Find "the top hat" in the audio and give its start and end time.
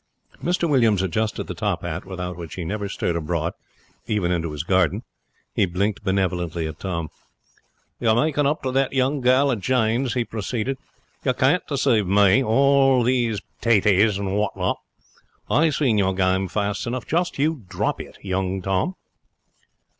1.45-2.05